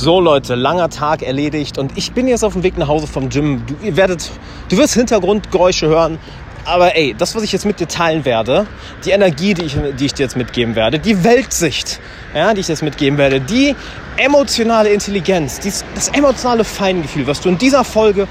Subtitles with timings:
[0.00, 3.30] So Leute, langer Tag erledigt und ich bin jetzt auf dem Weg nach Hause vom
[3.30, 3.64] Gym.
[3.66, 4.30] Du, ihr werdet,
[4.68, 6.20] du wirst Hintergrundgeräusche hören,
[6.64, 8.68] aber ey, das, was ich jetzt mit dir teilen werde,
[9.04, 11.98] die Energie, die ich, die ich dir jetzt mitgeben werde, die Weltsicht,
[12.32, 13.74] ja, die ich jetzt mitgeben werde, die
[14.16, 18.28] emotionale Intelligenz, dies, das emotionale Feingefühl, was du in dieser Folge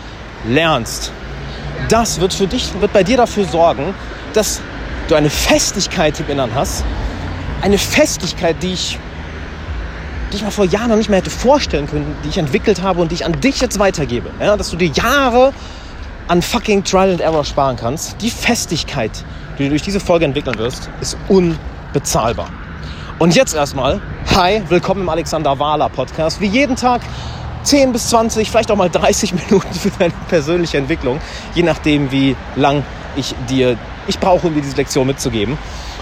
[0.47, 1.11] lernst,
[1.89, 3.93] das wird für dich, wird bei dir dafür sorgen,
[4.31, 4.61] dass
[5.09, 6.85] du eine Festigkeit im Innern hast,
[7.61, 8.97] eine Festigkeit, die ich
[10.31, 13.01] die ich mir vor Jahren noch nicht mehr hätte vorstellen können, die ich entwickelt habe
[13.01, 14.29] und die ich an dich jetzt weitergebe.
[14.39, 15.53] Ja, dass du dir Jahre
[16.27, 18.21] an fucking Trial and Error sparen kannst.
[18.21, 19.11] Die Festigkeit,
[19.57, 22.49] die du durch diese Folge entwickeln wirst, ist unbezahlbar.
[23.19, 24.01] Und jetzt erstmal,
[24.35, 26.41] hi, willkommen im Alexander Wahler Podcast.
[26.41, 27.01] Wie jeden Tag
[27.63, 31.19] 10 bis 20, vielleicht auch mal 30 Minuten für deine persönliche Entwicklung,
[31.55, 32.83] je nachdem, wie lang
[33.15, 35.57] ich dir, ich brauche, um dir diese Lektion mitzugeben.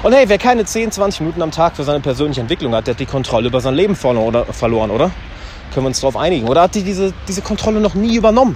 [0.06, 2.94] Und hey, wer keine 10, 20 Minuten am Tag für seine persönliche Entwicklung hat, der
[2.94, 5.10] hat die Kontrolle über sein Leben verloren, oder?
[5.74, 6.48] Können wir uns darauf einigen?
[6.48, 8.56] Oder hat die diese, diese Kontrolle noch nie übernommen?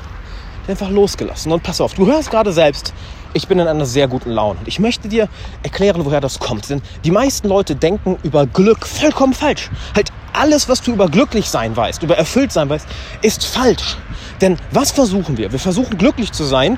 [0.67, 1.51] Einfach losgelassen.
[1.51, 2.93] Und pass auf, du hörst gerade selbst,
[3.33, 4.59] ich bin in einer sehr guten Laune.
[4.59, 5.27] Und ich möchte dir
[5.63, 6.69] erklären, woher das kommt.
[6.69, 9.71] Denn die meisten Leute denken über Glück vollkommen falsch.
[9.95, 12.87] Halt alles, was du über glücklich sein weißt, über erfüllt sein weißt,
[13.23, 13.97] ist falsch.
[14.39, 15.51] Denn was versuchen wir?
[15.51, 16.77] Wir versuchen glücklich zu sein,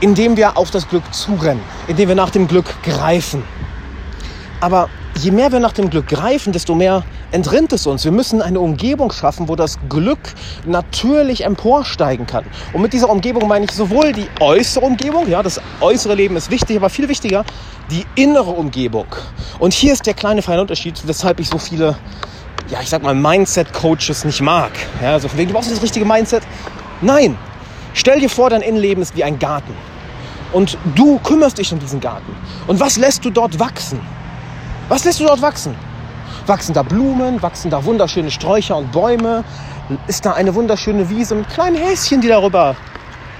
[0.00, 3.42] indem wir auf das Glück zurennen, indem wir nach dem Glück greifen.
[4.60, 8.04] Aber je mehr wir nach dem Glück greifen, desto mehr entrinnt es uns.
[8.04, 10.18] Wir müssen eine Umgebung schaffen, wo das Glück
[10.64, 12.44] natürlich emporsteigen kann.
[12.72, 16.50] Und mit dieser Umgebung meine ich sowohl die äußere Umgebung, ja, das äußere Leben ist
[16.50, 17.44] wichtig, aber viel wichtiger
[17.90, 19.06] die innere Umgebung.
[19.58, 21.96] Und hier ist der kleine feine Unterschied, weshalb ich so viele,
[22.68, 24.72] ja, ich sag mal, Mindset-Coaches nicht mag.
[25.02, 26.42] Ja, also von wegen, du brauchst das richtige Mindset.
[27.00, 27.36] Nein,
[27.94, 29.74] stell dir vor, dein Innenleben ist wie ein Garten.
[30.52, 32.34] Und du kümmerst dich um diesen Garten.
[32.66, 34.00] Und was lässt du dort wachsen?
[34.88, 35.74] Was lässt du dort wachsen?
[36.46, 39.42] Wachsen da Blumen, wachsen da wunderschöne Sträucher und Bäume?
[40.06, 42.76] Ist da eine wunderschöne Wiese mit kleinen Häschen, die darüber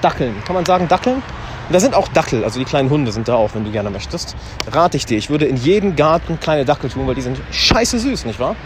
[0.03, 0.35] dackeln?
[0.45, 1.23] Kann man sagen dackeln?
[1.69, 3.91] Und da sind auch Dackel, also die kleinen Hunde sind da auch, wenn du gerne
[3.91, 4.37] möchtest.
[4.71, 7.99] Rate ich dir, ich würde in jeden Garten kleine Dackel tun, weil die sind scheiße
[7.99, 8.57] süß, nicht wahr?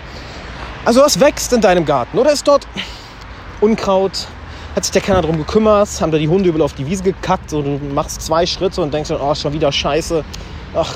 [0.85, 2.19] Also was wächst in deinem Garten?
[2.19, 2.67] Oder ist dort
[3.61, 4.27] Unkraut?
[4.75, 5.89] Hat sich da keiner drum gekümmert?
[6.01, 7.53] Haben da die Hunde überall auf die Wiese gekackt?
[7.53, 10.25] Und du machst zwei Schritte und denkst oh, schon wieder scheiße.
[10.75, 10.95] Ach,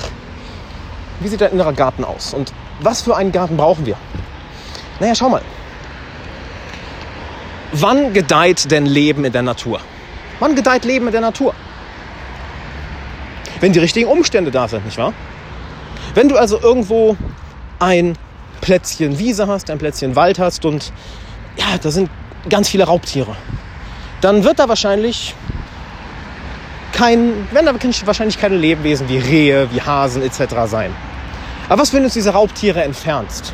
[1.21, 2.35] wie sieht dein innerer Garten aus?
[2.35, 3.97] Und was für einen Garten brauchen wir?
[5.01, 5.43] Naja, schau mal.
[7.73, 9.81] Wann gedeiht denn Leben in der Natur?
[10.41, 11.55] Wann gedeiht Leben in der Natur?
[13.61, 15.13] Wenn die richtigen Umstände da sind, nicht wahr?
[16.15, 17.17] Wenn du also irgendwo
[17.79, 18.17] ein
[18.61, 20.93] Plätzchen Wiese hast, ein Plätzchen Wald hast und
[21.57, 22.11] ja, da sind
[22.49, 23.35] ganz viele Raubtiere,
[24.21, 25.35] dann wird da wahrscheinlich
[26.95, 30.55] kein, werden da wahrscheinlich keine Lebewesen wie Rehe, wie Hasen etc.
[30.67, 30.95] sein.
[31.69, 33.53] Aber was, wenn du diese Raubtiere entfernst?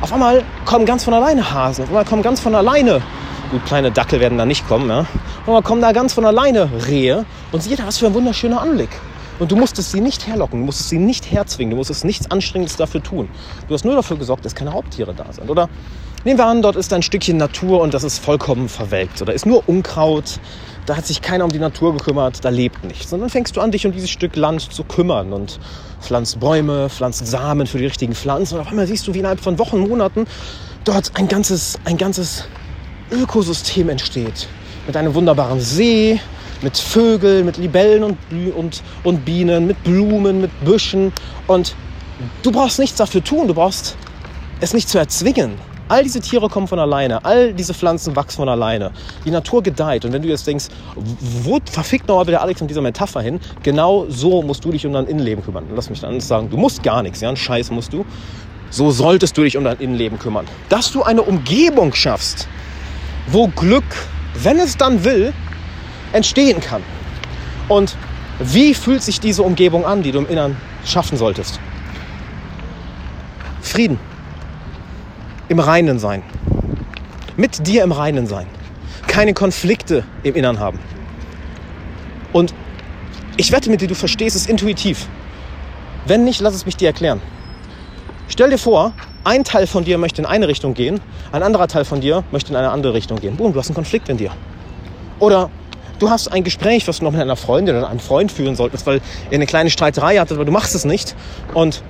[0.00, 3.02] Auf einmal kommen ganz von alleine Hasen, auf einmal kommen ganz von alleine,
[3.50, 5.00] gut, kleine Dackel werden da nicht kommen, ja?
[5.00, 5.08] auf
[5.46, 8.90] einmal kommen da ganz von alleine Rehe und da, was für ein wunderschöner Anblick.
[9.38, 12.76] Und du musstest sie nicht herlocken, du musstest sie nicht herzwingen, du musstest nichts Anstrengendes
[12.76, 13.28] dafür tun.
[13.66, 15.50] Du hast nur dafür gesorgt, dass keine Raubtiere da sind.
[15.50, 15.68] Oder
[16.24, 19.22] nehmen wir an, dort ist ein Stückchen Natur und das ist vollkommen verwelkt.
[19.22, 20.38] Oder ist nur Unkraut,
[20.86, 23.12] da hat sich keiner um die Natur gekümmert, da lebt nichts.
[23.12, 25.60] Und dann fängst du an, dich um dieses Stück Land zu kümmern und
[26.00, 28.54] pflanzt Bäume, pflanzt Samen für die richtigen Pflanzen.
[28.54, 30.26] Und auf einmal siehst du, wie innerhalb von Wochen, Monaten
[30.84, 32.44] dort ein ganzes, ein ganzes
[33.10, 34.48] Ökosystem entsteht.
[34.86, 36.20] Mit einem wunderbaren See,
[36.62, 38.18] mit Vögeln, mit Libellen und,
[38.56, 41.12] und, und Bienen, mit Blumen, mit Büschen.
[41.46, 41.76] Und
[42.42, 43.96] du brauchst nichts dafür tun, du brauchst
[44.60, 45.52] es nicht zu erzwingen.
[45.92, 48.92] All diese Tiere kommen von alleine, all diese Pflanzen wachsen von alleine.
[49.26, 50.06] Die Natur gedeiht.
[50.06, 53.38] Und wenn du jetzt denkst, wo verfickt nochmal wieder Alex mit dieser Metapher hin?
[53.62, 55.66] Genau so musst du dich um dein Innenleben kümmern.
[55.74, 58.06] Lass mich dann sagen, du musst gar nichts, ja, ein Scheiß musst du.
[58.70, 60.46] So solltest du dich um dein Innenleben kümmern.
[60.70, 62.48] Dass du eine Umgebung schaffst,
[63.26, 63.84] wo Glück,
[64.42, 65.34] wenn es dann will,
[66.14, 66.82] entstehen kann.
[67.68, 67.98] Und
[68.38, 71.60] wie fühlt sich diese Umgebung an, die du im Innern schaffen solltest?
[73.60, 73.98] Frieden
[75.52, 76.22] im Reinen sein.
[77.36, 78.46] Mit dir im Reinen sein.
[79.06, 80.78] Keine Konflikte im Innern haben.
[82.32, 82.54] Und
[83.36, 85.06] ich wette mit dir, du verstehst es intuitiv.
[86.06, 87.20] Wenn nicht, lass es mich dir erklären.
[88.28, 88.92] Stell dir vor,
[89.24, 91.00] ein Teil von dir möchte in eine Richtung gehen,
[91.32, 93.36] ein anderer Teil von dir möchte in eine andere Richtung gehen.
[93.36, 94.30] Boom, du hast einen Konflikt in dir.
[95.18, 95.50] Oder
[95.98, 98.86] du hast ein Gespräch, was du noch mit einer Freundin oder einem Freund führen solltest,
[98.86, 101.14] weil ihr eine kleine Streiterei hattet, aber du machst es nicht.
[101.52, 101.82] Und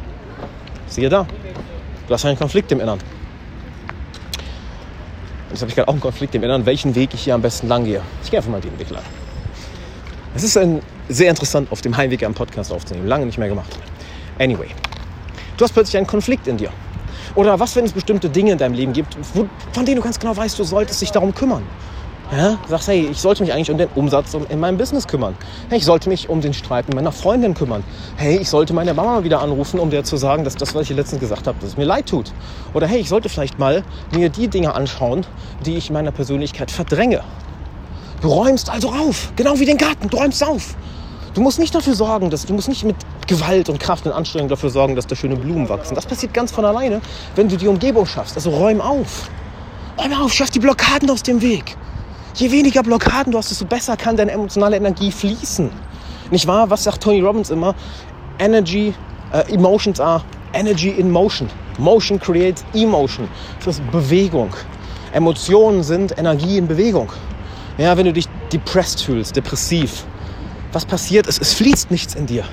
[0.88, 1.26] siehe da,
[2.08, 2.99] du hast einen Konflikt im Innern.
[5.53, 7.69] Jetzt habe ich gerade auch einen Konflikt im Inneren, welchen Weg ich hier am besten
[7.69, 8.01] lang gehe.
[8.25, 9.03] Ich gehe einfach mal den Weg lang.
[10.35, 13.07] Es ist ein, sehr interessant, auf dem Heimweg einen Podcast aufzunehmen.
[13.07, 13.79] Lange nicht mehr gemacht.
[14.39, 14.69] Anyway,
[15.59, 16.71] du hast plötzlich einen Konflikt in dir.
[17.35, 20.19] Oder was, wenn es bestimmte Dinge in deinem Leben gibt, wo, von denen du ganz
[20.19, 21.65] genau weißt, du solltest dich darum kümmern.
[22.32, 22.58] Ja?
[22.67, 25.37] Sagst, hey, ich sollte mich eigentlich um den Umsatz in meinem Business kümmern.
[25.69, 27.84] Hey, ich sollte mich um den Streit mit meiner Freundin kümmern.
[28.17, 30.96] Hey, ich sollte meine Mama wieder anrufen, um dir zu sagen, dass das, was ich
[30.96, 32.32] letztens gesagt habe, dass es mir leid tut.
[32.73, 35.26] Oder hey, ich sollte vielleicht mal mir die Dinge anschauen,
[35.67, 37.23] die ich meiner Persönlichkeit verdränge.
[38.23, 40.75] Du räumst also auf, genau wie den Garten, du räumst auf.
[41.34, 42.96] Du musst nicht dafür sorgen, dass du musst nicht mit
[43.26, 45.94] Gewalt und Kraft und Anstrengung dafür sorgen, dass da schöne Blumen wachsen.
[45.94, 47.02] Das passiert ganz von alleine,
[47.37, 48.37] wenn du die Umgebung schaffst.
[48.37, 49.29] Also räum auf.
[49.99, 51.76] Räum auf, schaff die Blockaden aus dem Weg.
[52.34, 55.70] Je weniger Blockaden du hast, desto besser kann deine emotionale Energie fließen.
[56.31, 56.70] Nicht wahr?
[56.70, 57.75] Was sagt Tony Robbins immer?
[58.38, 58.94] Energy,
[59.32, 60.23] äh, emotions are
[60.55, 61.49] energy in motion.
[61.79, 63.29] Motion creates emotion.
[63.64, 64.50] Das ist Bewegung.
[65.12, 67.12] Emotionen sind Energie in Bewegung.
[67.76, 70.05] Ja, wenn du dich depressed fühlst, depressiv,
[70.73, 72.44] was passiert ist, es fließt nichts in dir.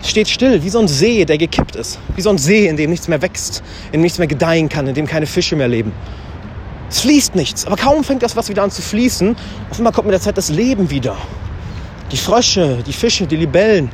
[0.00, 1.98] Es steht still, wie so ein See, der gekippt ist.
[2.14, 4.86] Wie so ein See, in dem nichts mehr wächst, in dem nichts mehr gedeihen kann,
[4.86, 5.92] in dem keine Fische mehr leben.
[6.88, 7.66] Es fließt nichts.
[7.66, 9.36] Aber kaum fängt das was wieder an zu fließen,
[9.70, 11.16] auf einmal kommt mit der Zeit das Leben wieder.
[12.12, 13.90] Die Frösche, die Fische, die Libellen,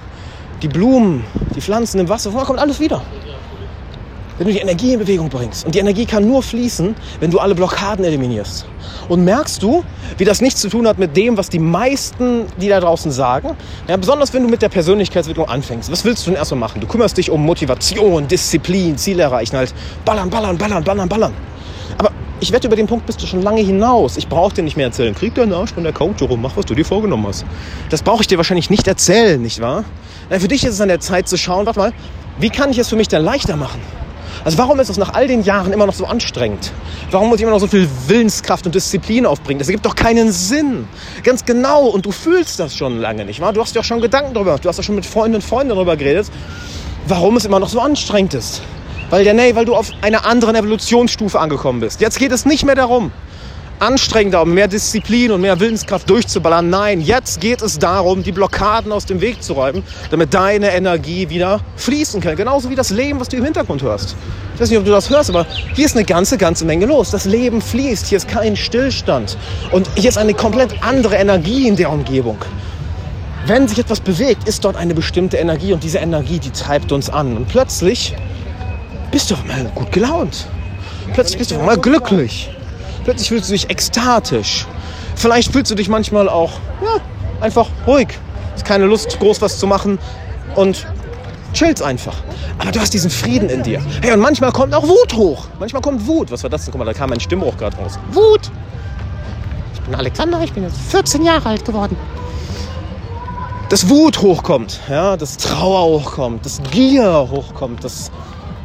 [0.60, 1.24] die Blumen,
[1.56, 3.02] die Pflanzen im Wasser, auf einmal kommt alles wieder.
[4.38, 5.64] Wenn du die Energie in Bewegung bringst.
[5.64, 8.66] Und die Energie kann nur fließen, wenn du alle Blockaden eliminierst.
[9.08, 9.84] Und merkst du,
[10.18, 13.56] wie das nichts zu tun hat mit dem, was die meisten, die da draußen sagen.
[13.88, 15.92] Ja, besonders wenn du mit der Persönlichkeitsentwicklung anfängst.
[15.92, 16.80] Was willst du denn erstmal machen?
[16.80, 19.56] Du kümmerst dich um Motivation, Disziplin, Ziel erreichen.
[19.56, 19.74] Halt
[20.04, 21.32] ballern, ballern, ballern, ballern, ballern.
[22.42, 24.16] Ich wette, über den Punkt bist du schon lange hinaus.
[24.16, 25.14] Ich brauche dir nicht mehr erzählen.
[25.14, 27.44] Krieg deinen Arsch von der Couch rum, mach, was du dir vorgenommen hast.
[27.88, 29.84] Das brauche ich dir wahrscheinlich nicht erzählen, nicht wahr?
[30.28, 31.92] Na, für dich ist es an der Zeit zu schauen, warte mal,
[32.40, 33.80] wie kann ich es für mich denn leichter machen?
[34.44, 36.72] Also warum ist es nach all den Jahren immer noch so anstrengend?
[37.12, 39.60] Warum muss ich immer noch so viel Willenskraft und Disziplin aufbringen?
[39.60, 40.88] Das ergibt doch keinen Sinn.
[41.22, 41.86] Ganz genau.
[41.86, 43.52] Und du fühlst das schon lange nicht, wahr?
[43.52, 44.58] Du hast dir auch schon Gedanken darüber.
[44.58, 46.26] Du hast ja schon mit Freunden und Freunden darüber geredet,
[47.06, 48.62] warum es immer noch so anstrengend ist.
[49.12, 52.00] Weil, nee, weil du auf einer anderen Evolutionsstufe angekommen bist.
[52.00, 53.12] Jetzt geht es nicht mehr darum,
[53.79, 56.70] anstrengender, um mehr Disziplin und mehr Willenskraft durchzuballern.
[56.70, 61.29] Nein, jetzt geht es darum, die Blockaden aus dem Weg zu räumen, damit deine Energie
[61.29, 62.37] wieder fließen kann.
[62.37, 64.17] Genauso wie das Leben, was du im Hintergrund hörst.
[64.55, 65.44] Ich weiß nicht, ob du das hörst, aber
[65.75, 67.11] hier ist eine ganze, ganze Menge los.
[67.11, 69.37] Das Leben fließt, hier ist kein Stillstand.
[69.73, 72.38] Und hier ist eine komplett andere Energie in der Umgebung.
[73.44, 77.11] Wenn sich etwas bewegt, ist dort eine bestimmte Energie und diese Energie, die treibt uns
[77.11, 77.37] an.
[77.37, 78.14] Und plötzlich
[79.12, 80.49] bist du auf einmal gut gelaunt.
[81.14, 82.50] Plötzlich bist du auf einmal glücklich.
[83.05, 84.67] Plötzlich fühlst du dich ekstatisch.
[85.14, 87.00] Vielleicht fühlst du dich manchmal auch ja,
[87.41, 88.09] einfach ruhig.
[88.55, 89.99] Hast keine Lust, groß was zu machen
[90.56, 90.87] und
[91.53, 92.14] chillst einfach.
[92.59, 93.81] Aber du hast diesen Frieden in dir.
[94.00, 95.47] Hey, und manchmal kommt auch Wut hoch.
[95.61, 96.31] Manchmal kommt Wut.
[96.31, 96.73] Was war das denn?
[96.73, 97.99] Guck mal, da kam mein Stimmbruch gerade raus.
[98.12, 98.50] Wut!
[99.75, 101.97] Ich bin Alexander, ich bin jetzt 14 Jahre alt geworden.
[103.69, 108.11] Dass Wut hochkommt, ja, dass Trauer hochkommt, dass Gier hochkommt, dass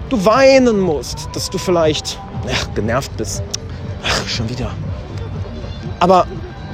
[0.09, 2.19] du weinen musst, dass du vielleicht
[2.51, 3.43] ach, genervt bist.
[4.03, 4.71] Ach, schon wieder.
[5.99, 6.27] Aber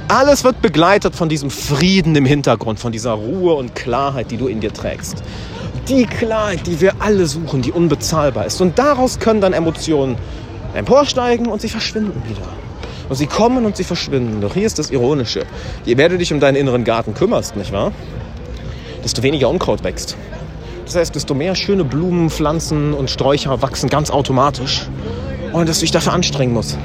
[0.08, 4.48] alles wird begleitet von diesem Frieden im Hintergrund, von dieser Ruhe und Klarheit, die du
[4.48, 5.22] in dir trägst.
[5.88, 8.60] Die Klarheit, die wir alle suchen, die unbezahlbar ist.
[8.60, 10.16] Und daraus können dann Emotionen
[10.74, 12.46] emporsteigen und sie verschwinden wieder.
[13.08, 14.40] Und sie kommen und sie verschwinden.
[14.40, 15.44] Doch hier ist das Ironische.
[15.84, 17.92] Je mehr du dich um deinen inneren Garten kümmerst, nicht wahr?
[19.02, 20.16] Desto weniger Unkraut wächst.
[20.84, 24.88] Das heißt, desto mehr schöne Blumen, Pflanzen und Sträucher wachsen ganz automatisch.
[25.52, 26.76] Und dass du dich dafür anstrengen musst.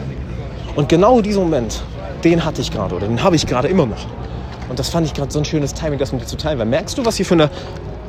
[0.76, 1.82] Und genau diesen Moment,
[2.24, 4.06] den hatte ich gerade oder den habe ich gerade immer noch.
[4.70, 6.60] Und das fand ich gerade so ein schönes Timing, das mit dir zu teilen.
[6.60, 7.50] Weil merkst du, was hier für eine.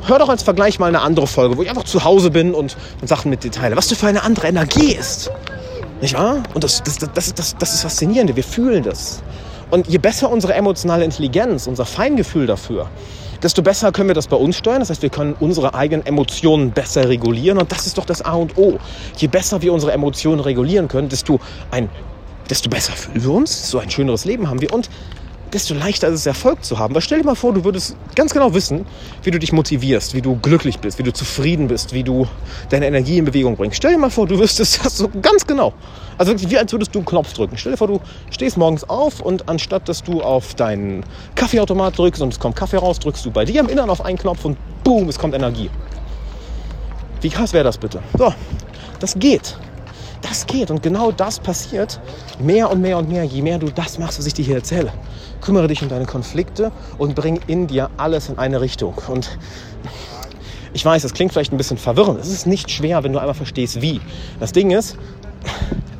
[0.07, 2.75] Hör doch als Vergleich mal eine andere Folge, wo ich einfach zu Hause bin und,
[3.01, 3.75] und Sachen mit dir teile.
[3.75, 5.31] Was du für eine andere Energie ist.
[6.01, 6.41] Nicht wahr?
[6.53, 8.35] Und das, das, das, das, das ist faszinierend.
[8.35, 9.21] Wir fühlen das.
[9.69, 12.89] Und je besser unsere emotionale Intelligenz, unser Feingefühl dafür,
[13.41, 14.79] desto besser können wir das bei uns steuern.
[14.79, 17.57] Das heißt, wir können unsere eigenen Emotionen besser regulieren.
[17.57, 18.77] Und das ist doch das A und O.
[19.17, 21.39] Je besser wir unsere Emotionen regulieren können, desto,
[21.71, 21.89] ein,
[22.49, 24.73] desto besser fühlen wir uns, so ein schöneres Leben haben wir.
[24.73, 24.89] Und
[25.53, 26.93] desto leichter ist es, Erfolg zu haben.
[26.93, 28.85] Weil stell dir mal vor, du würdest ganz genau wissen,
[29.23, 32.27] wie du dich motivierst, wie du glücklich bist, wie du zufrieden bist, wie du
[32.69, 33.77] deine Energie in Bewegung bringst.
[33.77, 35.73] Stell dir mal vor, du wüsstest das so ganz genau.
[36.17, 37.57] Also wirklich, wie als würdest du einen Knopf drücken.
[37.57, 41.03] Stell dir vor, du stehst morgens auf und anstatt, dass du auf deinen
[41.35, 44.17] Kaffeeautomat drückst und es kommt Kaffee raus, drückst du bei dir im Inneren auf einen
[44.17, 45.69] Knopf und boom, es kommt Energie.
[47.21, 48.01] Wie krass wäre das bitte?
[48.17, 48.33] So,
[48.99, 49.57] das geht.
[50.21, 51.99] Das geht und genau das passiert
[52.39, 54.93] mehr und mehr und mehr, je mehr du das machst, was ich dir hier erzähle.
[55.41, 58.93] Kümmere dich um deine Konflikte und bring in dir alles in eine Richtung.
[59.07, 59.37] Und
[60.73, 62.19] ich weiß, das klingt vielleicht ein bisschen verwirrend.
[62.19, 63.99] Es ist nicht schwer, wenn du einmal verstehst, wie.
[64.39, 64.95] Das Ding ist,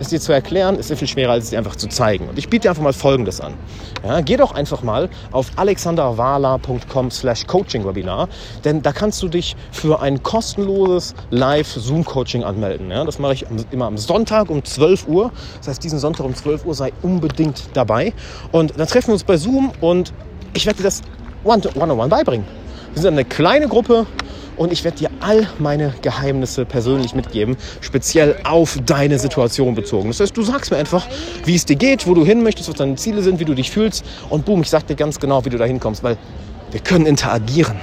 [0.02, 2.28] es dir zu erklären, ist sehr viel schwerer, als es dir einfach zu zeigen.
[2.28, 3.54] Und ich biete dir einfach mal Folgendes an.
[4.06, 8.28] Ja, geh doch einfach mal auf alexanderwala.com slash Coaching-Webinar,
[8.66, 12.90] denn da kannst du dich für ein kostenloses Live-Zoom-Coaching anmelden.
[12.92, 15.32] Ja, das mache ich immer am Sonntag um 12 Uhr.
[15.60, 18.14] Das heißt, diesen Sonntag um 12 Uhr sei unbedingt dabei.
[18.52, 20.14] Und dann treffen wir uns bei Zoom und
[20.54, 21.02] ich werde dir das
[21.44, 22.46] One-on-One -one beibringen.
[22.94, 24.06] Wir sind eine kleine Gruppe,
[24.62, 30.10] und ich werde dir all meine Geheimnisse persönlich mitgeben, speziell auf deine Situation bezogen.
[30.10, 31.08] Das heißt, du sagst mir einfach,
[31.46, 33.72] wie es dir geht, wo du hin möchtest, was deine Ziele sind, wie du dich
[33.72, 36.16] fühlst und boom, ich sag dir ganz genau, wie du da hinkommst, weil
[36.70, 37.80] wir können interagieren.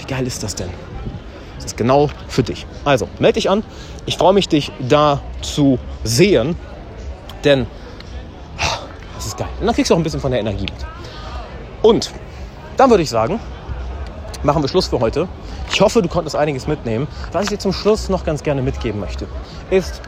[0.00, 0.68] Wie geil ist das denn?
[1.54, 2.66] Das ist genau für dich.
[2.84, 3.62] Also, melde dich an.
[4.04, 6.56] Ich freue mich, dich da zu sehen,
[7.44, 7.68] denn
[9.14, 9.48] das ist geil.
[9.60, 10.86] Und dann kriegst du auch ein bisschen von der Energie mit.
[11.82, 12.10] Und
[12.76, 13.38] dann würde ich sagen,
[14.42, 15.28] machen wir Schluss für heute.
[15.72, 17.08] Ich hoffe, du konntest einiges mitnehmen.
[17.32, 19.26] Was ich dir zum Schluss noch ganz gerne mitgeben möchte,
[19.70, 20.02] ist,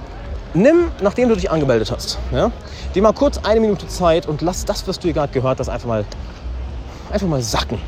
[0.53, 2.51] nimm, nachdem du dich angemeldet hast, ja,
[2.95, 5.71] dir mal kurz eine Minute Zeit und lass das, was du hier gerade gehört hast,
[5.71, 6.05] einfach mal,
[7.11, 7.79] einfach mal sacken.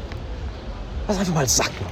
[1.07, 1.85] Lass einfach mal sacken.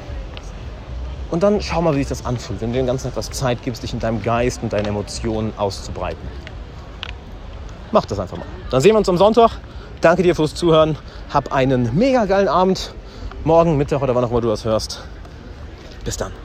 [1.31, 3.83] Und dann schau mal, wie sich das anfühlt, wenn du dem Ganzen etwas Zeit gibst,
[3.83, 6.27] dich in deinem Geist und deinen Emotionen auszubreiten.
[7.93, 8.47] Mach das einfach mal.
[8.71, 9.59] Dann sehen wir uns am Sonntag.
[10.01, 10.97] Danke dir fürs Zuhören.
[11.33, 12.95] Hab einen mega geilen Abend.
[13.45, 15.05] Morgen, Mittag oder wann auch immer du das hörst.
[16.05, 16.44] Bis dann.